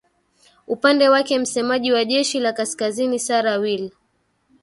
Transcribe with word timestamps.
upande 0.67 1.09
wake 1.09 1.39
msemaji 1.39 1.91
wa 1.91 2.05
jeshi 2.05 2.39
la 2.39 2.53
kaskazini 2.53 3.19
sara 3.19 3.57
will 3.57 3.91